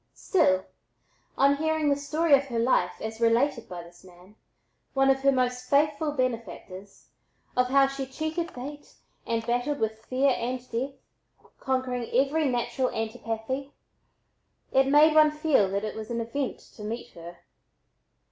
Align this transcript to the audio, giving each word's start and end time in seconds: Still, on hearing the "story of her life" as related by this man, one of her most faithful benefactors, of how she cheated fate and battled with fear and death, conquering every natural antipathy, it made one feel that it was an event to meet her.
Still, 0.15 0.65
on 1.37 1.57
hearing 1.57 1.89
the 1.89 1.95
"story 1.95 2.33
of 2.33 2.45
her 2.45 2.57
life" 2.57 2.93
as 3.01 3.21
related 3.21 3.69
by 3.69 3.83
this 3.83 4.03
man, 4.03 4.35
one 4.95 5.11
of 5.11 5.19
her 5.19 5.31
most 5.31 5.69
faithful 5.69 6.11
benefactors, 6.13 7.09
of 7.55 7.67
how 7.67 7.85
she 7.85 8.07
cheated 8.07 8.49
fate 8.49 8.95
and 9.27 9.45
battled 9.45 9.79
with 9.79 10.03
fear 10.05 10.31
and 10.35 10.57
death, 10.71 10.93
conquering 11.59 12.09
every 12.13 12.47
natural 12.49 12.89
antipathy, 12.89 13.73
it 14.71 14.87
made 14.87 15.13
one 15.13 15.29
feel 15.29 15.69
that 15.69 15.83
it 15.83 15.95
was 15.95 16.09
an 16.09 16.19
event 16.19 16.57
to 16.57 16.83
meet 16.83 17.11
her. 17.11 17.37